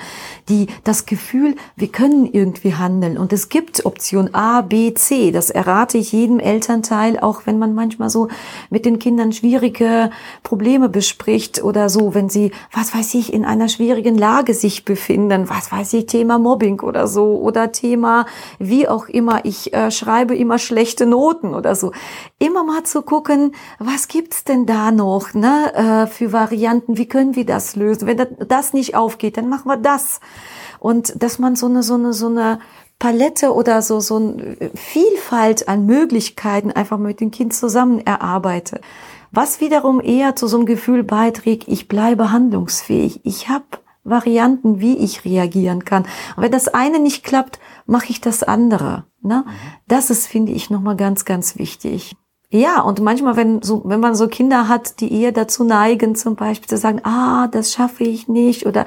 [0.50, 3.16] Die, das Gefühl, wir können irgendwie handeln.
[3.16, 5.30] Und es gibt Option A, B, C.
[5.30, 8.28] Das errate ich jedem Elternteil, auch wenn man manchmal so
[8.68, 10.10] mit den Kindern schwierige
[10.42, 15.48] Probleme bespricht oder so, wenn sie, was weiß ich, in einer schwierigen Lage sich befinden.
[15.48, 17.38] Was weiß ich, Thema Mobbing oder so.
[17.38, 18.26] Oder Thema,
[18.58, 21.92] wie auch immer, ich äh, schreibe immer schlechte Noten oder so
[22.50, 27.36] immer mal zu gucken, was gibt's denn da noch ne, äh, für Varianten, wie können
[27.36, 28.08] wir das lösen?
[28.08, 30.20] Wenn das nicht aufgeht, dann machen wir das.
[30.80, 32.58] Und dass man so eine, so eine, so eine
[32.98, 38.82] Palette oder so, so eine Vielfalt an Möglichkeiten einfach mit dem Kind zusammen erarbeitet.
[39.30, 43.20] Was wiederum eher zu so einem Gefühl beiträgt, ich bleibe handlungsfähig.
[43.22, 43.64] Ich habe
[44.02, 46.04] Varianten, wie ich reagieren kann.
[46.36, 49.04] Und wenn das eine nicht klappt, mache ich das andere.
[49.22, 49.44] Ne?
[49.46, 49.50] Mhm.
[49.86, 52.16] Das ist, finde ich, nochmal ganz, ganz wichtig.
[52.52, 56.34] Ja, und manchmal, wenn so, wenn man so Kinder hat, die eher dazu neigen, zum
[56.34, 58.86] Beispiel zu sagen, ah, das schaffe ich nicht, oder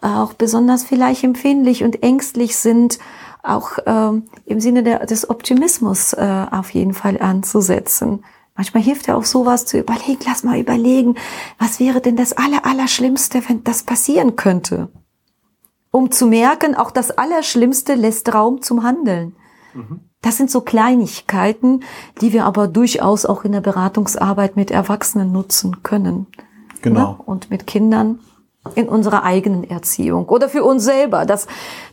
[0.00, 2.98] auch besonders vielleicht empfindlich und ängstlich sind,
[3.44, 8.24] auch ähm, im Sinne der, des Optimismus äh, auf jeden Fall anzusetzen.
[8.56, 11.16] Manchmal hilft ja auch sowas zu überlegen, lass mal überlegen,
[11.58, 14.88] was wäre denn das Aller, Allerschlimmste, wenn das passieren könnte?
[15.92, 19.36] Um zu merken, auch das Allerschlimmste lässt Raum zum Handeln.
[19.72, 20.00] Mhm.
[20.24, 21.84] Das sind so Kleinigkeiten,
[22.22, 26.26] die wir aber durchaus auch in der Beratungsarbeit mit Erwachsenen nutzen können.
[26.80, 27.10] Genau.
[27.10, 27.18] Ne?
[27.26, 28.20] Und mit Kindern
[28.74, 31.26] in unserer eigenen Erziehung oder für uns selber.
[31.26, 31.46] Das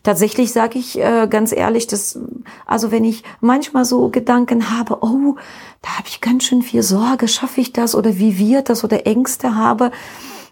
[0.04, 2.18] tatsächlich sage ich äh, ganz ehrlich, dass
[2.66, 5.36] also wenn ich manchmal so Gedanken habe, oh,
[5.82, 9.06] da habe ich ganz schön viel Sorge, schaffe ich das oder wie wird das oder
[9.06, 9.92] Ängste habe,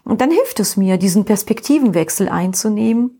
[0.04, 3.19] und dann hilft es mir, diesen Perspektivenwechsel einzunehmen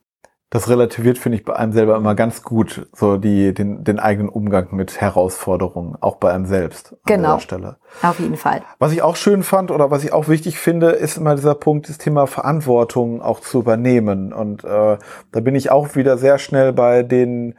[0.51, 4.29] das relativiert, finde ich, bei einem selber immer ganz gut, so die, den, den eigenen
[4.29, 6.97] Umgang mit Herausforderungen, auch bei einem selbst.
[7.07, 7.39] genau.
[7.39, 7.77] Stelle.
[8.03, 8.63] Auf jeden Fall.
[8.81, 11.89] Was ich auch schön fand oder was ich auch wichtig finde, ist immer dieser Punkt,
[11.89, 14.33] das Thema Verantwortung auch zu übernehmen.
[14.33, 14.99] Und äh,
[15.31, 17.55] da bin ich auch wieder sehr schnell bei den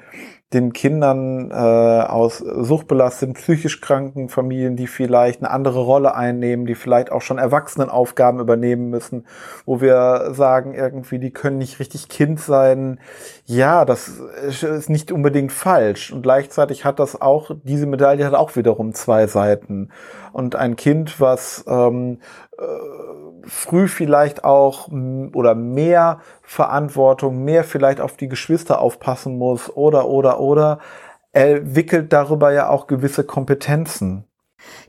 [0.53, 6.75] den Kindern äh, aus suchtbelasteten, psychisch kranken Familien, die vielleicht eine andere Rolle einnehmen, die
[6.75, 9.25] vielleicht auch schon Erwachsenenaufgaben übernehmen müssen,
[9.65, 12.99] wo wir sagen irgendwie, die können nicht richtig Kind sein.
[13.45, 16.11] Ja, das ist nicht unbedingt falsch.
[16.11, 19.89] Und gleichzeitig hat das auch, diese Medaille hat auch wiederum zwei Seiten.
[20.33, 22.19] Und ein Kind, was ähm,
[22.57, 22.63] äh,
[23.45, 30.39] früh vielleicht auch oder mehr Verantwortung, mehr vielleicht auf die Geschwister aufpassen muss oder, oder,
[30.39, 30.80] oder,
[31.32, 34.25] entwickelt darüber ja auch gewisse Kompetenzen.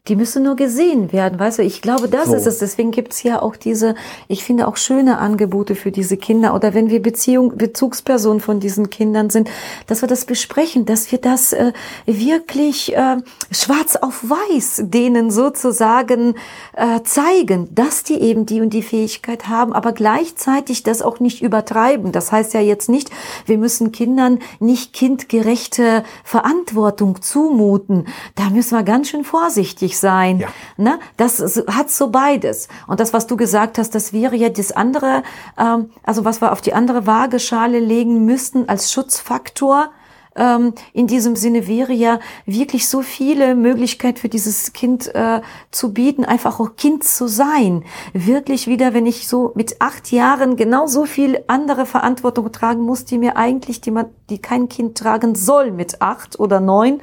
[0.09, 1.63] Die müssen nur gesehen werden, weißt du?
[1.63, 2.35] Ich glaube, das so.
[2.35, 2.59] ist es.
[2.59, 3.95] Deswegen gibt's ja auch diese,
[4.27, 6.57] ich finde auch schöne Angebote für diese Kinder.
[6.57, 9.49] Oder wenn wir Beziehung, Bezugspersonen von diesen Kindern sind,
[9.87, 11.73] dass wir das besprechen, dass wir das äh,
[12.05, 13.19] wirklich äh,
[13.53, 16.35] schwarz auf weiß denen sozusagen
[16.73, 21.43] äh, zeigen, dass die eben die und die Fähigkeit haben, aber gleichzeitig das auch nicht
[21.43, 22.11] übertreiben.
[22.11, 23.11] Das heißt ja jetzt nicht,
[23.47, 28.09] wir müssen Kindern nicht kindgerechte Verantwortung zumuten.
[28.35, 30.41] Da müssen wir ganz schön vorsichtig vorsichtig sein.
[30.41, 30.49] Ja.
[30.77, 30.99] Ne?
[31.17, 32.69] Das hat so beides.
[32.87, 35.23] Und das, was du gesagt hast, das wäre ja das andere,
[35.59, 39.91] ähm, also was wir auf die andere Waageschale legen müssten als Schutzfaktor,
[40.35, 45.93] ähm, in diesem Sinne wäre ja wirklich so viele Möglichkeiten für dieses Kind äh, zu
[45.93, 47.85] bieten, einfach auch Kind zu sein.
[48.15, 53.05] Wirklich wieder, wenn ich so mit acht Jahren genau so viel andere Verantwortung tragen muss,
[53.05, 57.03] die mir eigentlich, die man, die kein Kind tragen soll mit acht oder neun,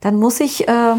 [0.00, 0.96] dann muss ich äh,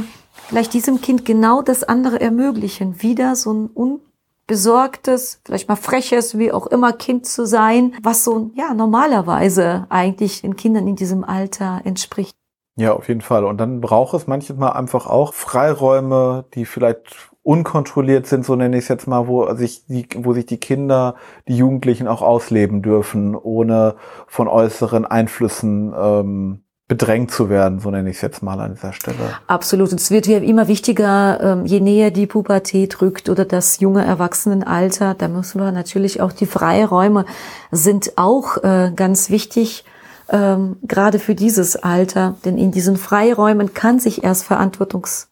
[0.47, 3.01] vielleicht diesem Kind genau das andere ermöglichen.
[3.01, 8.51] Wieder so ein unbesorgtes, vielleicht mal freches, wie auch immer Kind zu sein, was so
[8.55, 12.35] ja normalerweise eigentlich den Kindern in diesem Alter entspricht.
[12.79, 13.43] Ja, auf jeden Fall.
[13.43, 18.83] Und dann braucht es manchmal einfach auch Freiräume, die vielleicht unkontrolliert sind, so nenne ich
[18.83, 21.15] es jetzt mal, wo sich die, wo sich die Kinder,
[21.47, 23.95] die Jugendlichen auch ausleben dürfen, ohne
[24.27, 28.93] von äußeren Einflüssen ähm, bedrängt zu werden, so nenne ich es jetzt mal an dieser
[28.93, 29.17] Stelle.
[29.47, 29.91] Absolut.
[29.91, 35.13] Es wird ja immer wichtiger, ähm, je näher die Pubertät rückt oder das junge Erwachsenenalter,
[35.13, 37.25] da müssen wir natürlich auch die Freiräume
[37.71, 39.83] sind auch äh, ganz wichtig,
[40.29, 45.29] ähm, gerade für dieses Alter, denn in diesen Freiräumen kann sich erst Verantwortungs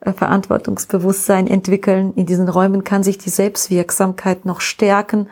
[0.00, 2.14] äh, Verantwortungsbewusstsein entwickeln.
[2.14, 5.28] In diesen Räumen kann sich die Selbstwirksamkeit noch stärken,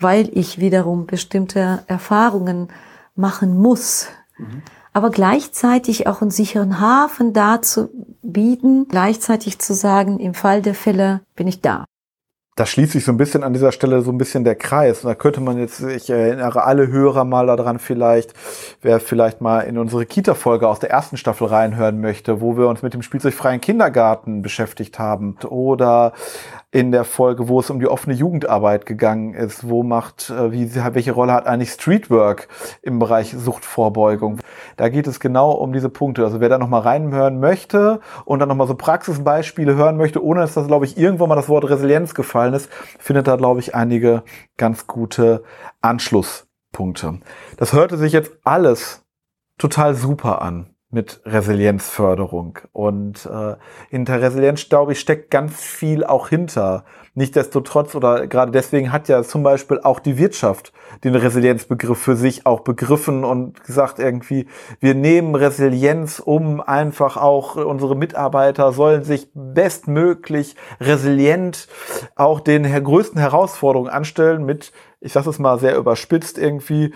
[0.00, 2.68] weil ich wiederum bestimmte Erfahrungen
[3.14, 4.08] machen muss,
[4.92, 7.90] aber gleichzeitig auch einen sicheren Hafen da zu
[8.22, 11.84] bieten, gleichzeitig zu sagen, im Fall der Fälle bin ich da.
[12.54, 15.02] Da schließt sich so ein bisschen an dieser Stelle so ein bisschen der Kreis.
[15.02, 18.34] Und da könnte man jetzt, ich erinnere alle Hörer mal daran vielleicht,
[18.82, 22.82] wer vielleicht mal in unsere Kita-Folge aus der ersten Staffel reinhören möchte, wo wir uns
[22.82, 25.36] mit dem spielzeugfreien Kindergarten beschäftigt haben.
[25.48, 26.12] Oder
[26.72, 29.68] in der Folge, wo es um die offene Jugendarbeit gegangen ist.
[29.68, 32.48] Wo macht, äh, wie, welche Rolle hat eigentlich Streetwork
[32.80, 34.40] im Bereich Suchtvorbeugung?
[34.78, 36.24] Da geht es genau um diese Punkte.
[36.24, 40.54] Also wer da nochmal reinhören möchte und dann nochmal so Praxisbeispiele hören möchte, ohne dass
[40.54, 44.22] das, glaube ich, irgendwann mal das Wort Resilienz gefallen ist, findet da, glaube ich, einige
[44.56, 45.44] ganz gute
[45.82, 47.20] Anschlusspunkte.
[47.58, 49.04] Das hörte sich jetzt alles
[49.58, 52.58] total super an mit Resilienzförderung.
[52.72, 53.56] Und äh,
[53.88, 56.84] hinter Resilienz, glaube ich, steckt ganz viel auch hinter.
[57.14, 62.44] Nichtsdestotrotz oder gerade deswegen hat ja zum Beispiel auch die Wirtschaft den Resilienzbegriff für sich
[62.44, 64.46] auch begriffen und gesagt irgendwie,
[64.80, 71.68] wir nehmen Resilienz um, einfach auch unsere Mitarbeiter sollen sich bestmöglich resilient
[72.16, 76.92] auch den größten Herausforderungen anstellen mit, ich sage es mal sehr überspitzt irgendwie,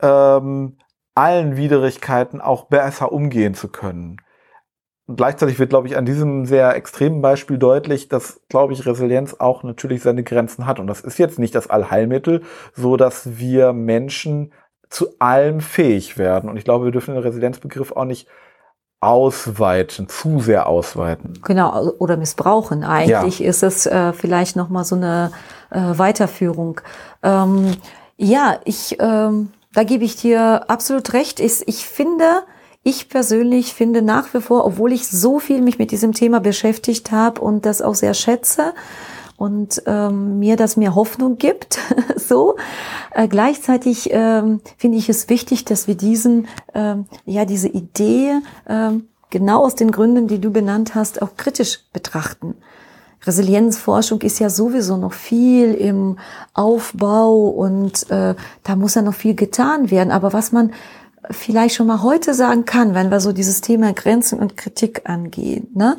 [0.00, 0.76] ähm,
[1.14, 4.18] allen Widrigkeiten auch besser umgehen zu können.
[5.06, 9.34] Und gleichzeitig wird, glaube ich, an diesem sehr extremen Beispiel deutlich, dass, glaube ich, Resilienz
[9.38, 10.78] auch natürlich seine Grenzen hat.
[10.78, 12.42] Und das ist jetzt nicht das Allheilmittel,
[12.74, 14.52] so dass wir Menschen
[14.88, 16.48] zu allem fähig werden.
[16.48, 18.28] Und ich glaube, wir dürfen den Resilienzbegriff auch nicht
[19.00, 21.40] ausweiten, zu sehr ausweiten.
[21.42, 22.84] Genau, oder missbrauchen.
[22.84, 23.48] Eigentlich ja.
[23.48, 25.32] ist es äh, vielleicht nochmal so eine
[25.70, 26.80] äh, Weiterführung.
[27.22, 27.72] Ähm,
[28.16, 31.40] ja, ich ähm, da gebe ich dir absolut recht.
[31.40, 32.42] Ich, ich finde,
[32.82, 37.12] ich persönlich finde nach wie vor, obwohl ich so viel mich mit diesem Thema beschäftigt
[37.12, 38.74] habe und das auch sehr schätze
[39.36, 41.78] und ähm, mir das mir Hoffnung gibt,
[42.16, 42.56] so
[43.12, 49.08] äh, gleichzeitig ähm, finde ich es wichtig, dass wir diesen ähm, ja diese Idee ähm,
[49.30, 52.56] genau aus den Gründen, die du benannt hast, auch kritisch betrachten.
[53.24, 56.18] Resilienzforschung ist ja sowieso noch viel im
[56.54, 60.10] Aufbau und äh, da muss ja noch viel getan werden.
[60.10, 60.72] Aber was man
[61.30, 65.68] vielleicht schon mal heute sagen kann, wenn wir so dieses Thema Grenzen und Kritik angehen,
[65.74, 65.98] ne,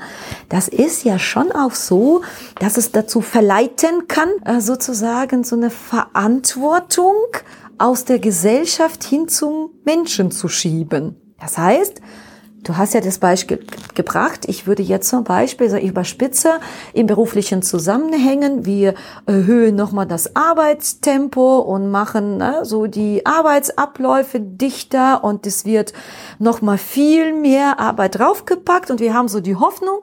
[0.49, 2.21] das ist ja schon auch so,
[2.60, 7.15] dass es dazu verleiten kann, äh, sozusagen so eine Verantwortung
[7.77, 11.15] aus der Gesellschaft hin zum Menschen zu schieben.
[11.39, 12.01] Das heißt,
[12.63, 14.41] Du hast ja das Beispiel gebracht.
[14.47, 16.60] Ich würde jetzt zum Beispiel, so überspitze,
[16.93, 18.93] in beruflichen Zusammenhängen, wir
[19.26, 25.93] erhöhen nochmal das Arbeitstempo und machen ne, so die Arbeitsabläufe dichter und es wird
[26.38, 30.02] nochmal viel mehr Arbeit draufgepackt und wir haben so die Hoffnung,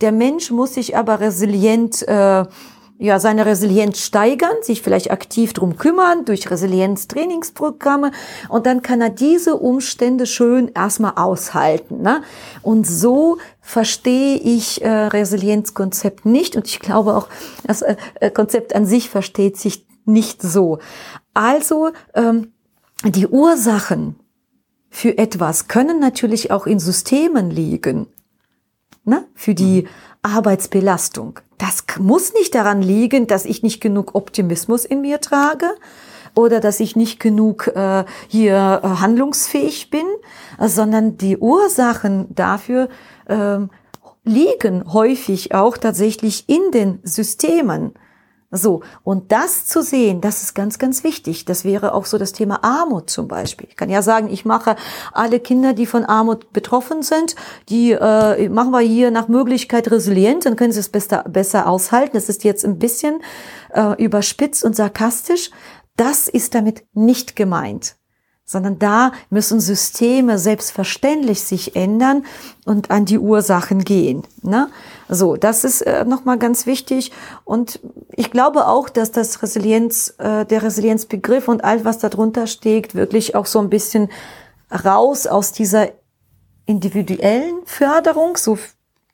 [0.00, 2.44] der Mensch muss sich aber resilient äh,
[3.00, 8.12] ja, seine Resilienz steigern, sich vielleicht aktiv drum kümmern durch Resilienztrainingsprogramme
[8.50, 12.02] und dann kann er diese Umstände schön erstmal aushalten.
[12.02, 12.22] Ne?
[12.60, 17.28] Und so verstehe ich äh, Resilienzkonzept nicht und ich glaube auch,
[17.64, 20.78] das äh, äh, Konzept an sich versteht sich nicht so.
[21.32, 22.52] Also ähm,
[23.06, 24.16] die Ursachen
[24.90, 28.08] für etwas können natürlich auch in Systemen liegen.
[29.04, 29.24] Ne?
[29.34, 29.88] Für die
[30.22, 31.40] Arbeitsbelastung.
[31.58, 35.66] Das muss nicht daran liegen, dass ich nicht genug Optimismus in mir trage
[36.34, 40.06] oder dass ich nicht genug äh, hier äh, handlungsfähig bin,
[40.58, 42.88] sondern die Ursachen dafür
[43.26, 43.58] äh,
[44.24, 47.94] liegen häufig auch tatsächlich in den Systemen.
[48.52, 51.44] So, und das zu sehen, das ist ganz, ganz wichtig.
[51.44, 53.68] Das wäre auch so das Thema Armut zum Beispiel.
[53.70, 54.74] Ich kann ja sagen, ich mache
[55.12, 57.36] alle Kinder, die von Armut betroffen sind,
[57.68, 62.14] die äh, machen wir hier nach Möglichkeit resilient, dann können sie es besser, besser aushalten.
[62.14, 63.20] Das ist jetzt ein bisschen
[63.72, 65.50] äh, überspitzt und sarkastisch.
[65.96, 67.99] Das ist damit nicht gemeint
[68.50, 72.24] sondern da müssen Systeme selbstverständlich sich ändern
[72.64, 74.24] und an die Ursachen gehen.
[74.42, 74.68] Ne?
[75.08, 77.12] So, das ist äh, nochmal ganz wichtig.
[77.44, 77.78] Und
[78.10, 83.36] ich glaube auch, dass das Resilienz, äh, der Resilienzbegriff und all was darunter steckt, wirklich
[83.36, 84.08] auch so ein bisschen
[84.84, 85.88] raus aus dieser
[86.66, 88.58] individuellen Förderung, so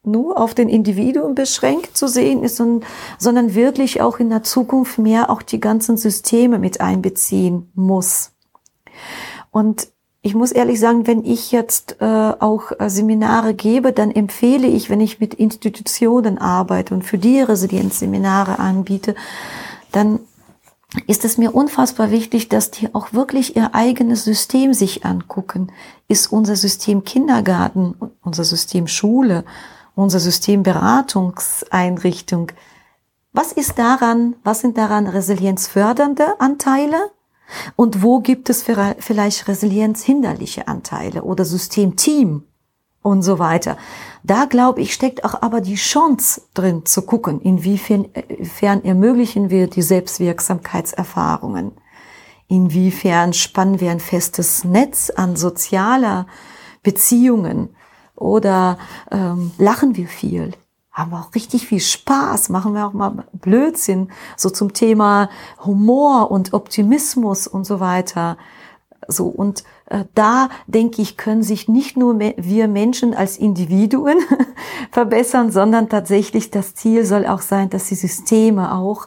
[0.03, 5.29] nur auf den Individuum beschränkt zu sehen ist, sondern wirklich auch in der Zukunft mehr
[5.29, 8.36] auch die ganzen Systeme mit einbeziehen muss.
[9.51, 9.89] Und
[10.23, 14.91] ich muss ehrlich sagen, wenn ich jetzt äh, auch äh, Seminare gebe, dann empfehle ich,
[14.91, 19.15] wenn ich mit Institutionen arbeite und für die Resilienzseminare anbiete,
[19.93, 20.19] dann
[21.07, 25.71] ist es mir unfassbar wichtig, dass die auch wirklich ihr eigenes System sich angucken.
[26.09, 27.95] Ist unser System Kindergarten,
[28.25, 29.45] unser System Schule,
[29.95, 32.53] unser System Beratungseinrichtung,
[33.33, 37.11] was ist daran, was sind daran resilienzfördernde Anteile
[37.77, 42.45] und wo gibt es vielleicht resilienzhinderliche Anteile oder Systemteam
[43.07, 43.77] und so weiter.
[44.25, 48.09] Da glaube ich, steckt auch aber die Chance drin zu gucken, inwiefern
[48.85, 51.73] ermöglichen wir die Selbstwirksamkeitserfahrungen.
[52.49, 56.27] Inwiefern spannen wir ein festes Netz an sozialer
[56.83, 57.71] Beziehungen
[58.17, 58.79] oder
[59.11, 60.53] ähm, lachen wir viel?
[60.97, 65.29] Haben wir auch richtig viel Spaß, machen wir auch mal Blödsinn, so zum Thema
[65.63, 68.39] Humor und Optimismus und so weiter.
[69.07, 74.17] So, und äh, da denke ich, können sich nicht nur wir Menschen als Individuen
[74.91, 79.07] verbessern, sondern tatsächlich das Ziel soll auch sein, dass die Systeme auch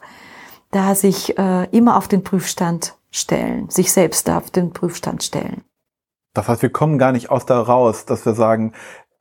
[0.70, 5.64] da sich äh, immer auf den Prüfstand stellen, sich selbst da auf den Prüfstand stellen.
[6.36, 8.74] Das heißt, wir kommen gar nicht aus da raus, dass wir sagen,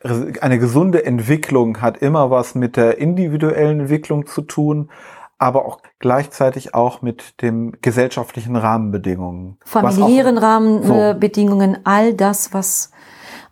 [0.02, 4.90] eine gesunde Entwicklung hat immer was mit der individuellen Entwicklung zu tun,
[5.38, 9.56] aber auch gleichzeitig auch mit dem gesellschaftlichen Rahmenbedingungen.
[9.64, 11.80] Familiären Rahmenbedingungen, so.
[11.84, 12.90] all das, was,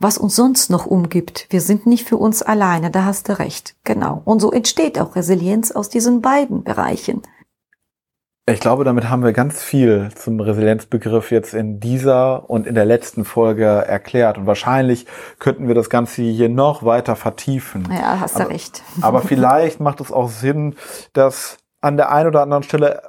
[0.00, 1.46] was uns sonst noch umgibt.
[1.50, 3.76] Wir sind nicht für uns alleine, da hast du recht.
[3.84, 4.22] Genau.
[4.24, 7.22] Und so entsteht auch Resilienz aus diesen beiden Bereichen.
[8.48, 12.84] Ich glaube, damit haben wir ganz viel zum Resilienzbegriff jetzt in dieser und in der
[12.84, 14.38] letzten Folge erklärt.
[14.38, 15.06] Und wahrscheinlich
[15.40, 17.88] könnten wir das Ganze hier noch weiter vertiefen.
[17.90, 18.84] Ja, hast du aber, recht.
[19.02, 20.76] Aber vielleicht macht es auch Sinn,
[21.12, 23.02] dass an der einen oder anderen Stelle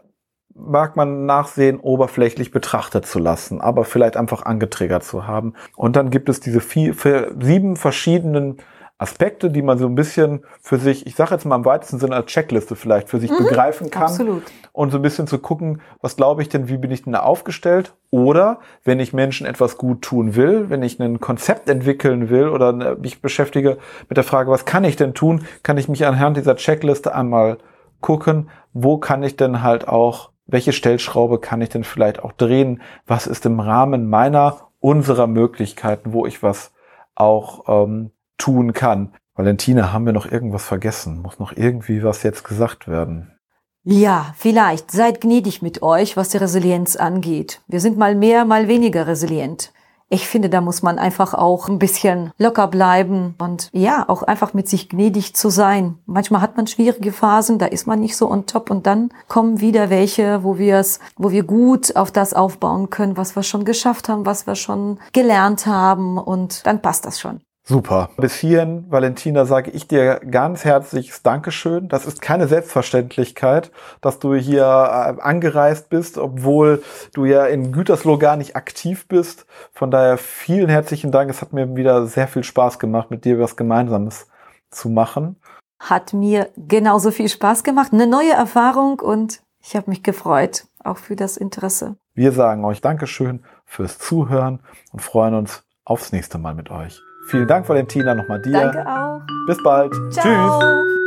[0.56, 5.54] mag man nachsehen, oberflächlich betrachtet zu lassen, aber vielleicht einfach angetriggert zu haben.
[5.76, 6.96] Und dann gibt es diese vier,
[7.40, 8.58] sieben verschiedenen
[9.00, 12.16] Aspekte, die man so ein bisschen für sich, ich sage jetzt mal im weitesten Sinne
[12.16, 14.04] als Checkliste vielleicht für sich mhm, begreifen kann.
[14.04, 14.44] Absolut.
[14.72, 17.20] Und so ein bisschen zu gucken, was glaube ich denn, wie bin ich denn da
[17.20, 17.94] aufgestellt?
[18.10, 22.96] Oder wenn ich Menschen etwas gut tun will, wenn ich ein Konzept entwickeln will oder
[22.98, 23.78] mich beschäftige
[24.10, 27.60] mit der Frage, was kann ich denn tun, kann ich mich anhand dieser Checkliste einmal
[28.02, 32.82] gucken, wo kann ich denn halt auch, welche Stellschraube kann ich denn vielleicht auch drehen?
[33.06, 36.72] Was ist im Rahmen meiner, unserer Möglichkeiten, wo ich was
[37.16, 39.14] auch ähm, tun kann.
[39.36, 41.22] Valentina, haben wir noch irgendwas vergessen?
[41.22, 43.38] Muss noch irgendwie was jetzt gesagt werden?
[43.84, 44.92] Ja, vielleicht.
[44.92, 47.62] Seid gnädig mit euch, was die Resilienz angeht.
[47.68, 49.72] Wir sind mal mehr, mal weniger resilient.
[50.10, 54.54] Ich finde, da muss man einfach auch ein bisschen locker bleiben und ja, auch einfach
[54.54, 56.00] mit sich gnädig zu sein.
[56.06, 59.60] Manchmal hat man schwierige Phasen, da ist man nicht so on top und dann kommen
[59.60, 63.66] wieder welche, wo wir es, wo wir gut auf das aufbauen können, was wir schon
[63.66, 67.42] geschafft haben, was wir schon gelernt haben und dann passt das schon.
[67.70, 68.12] Super.
[68.16, 71.90] Bis hierhin, Valentina, sage ich dir ganz herzliches Dankeschön.
[71.90, 76.82] Das ist keine Selbstverständlichkeit, dass du hier äh, angereist bist, obwohl
[77.14, 79.46] du ja in Gütersloh gar nicht aktiv bist.
[79.74, 81.30] Von daher vielen herzlichen Dank.
[81.30, 84.28] Es hat mir wieder sehr viel Spaß gemacht, mit dir was Gemeinsames
[84.72, 85.36] zu machen.
[85.78, 87.92] Hat mir genauso viel Spaß gemacht.
[87.92, 91.98] Eine neue Erfahrung und ich habe mich gefreut, auch für das Interesse.
[92.14, 94.62] Wir sagen euch Dankeschön fürs Zuhören
[94.94, 97.02] und freuen uns aufs nächste Mal mit euch.
[97.28, 98.54] Vielen Dank, Valentina, nochmal dir.
[98.54, 99.22] Danke auch.
[99.48, 99.94] Bis bald.
[100.12, 100.24] Ciao.
[100.24, 101.07] Tschüss.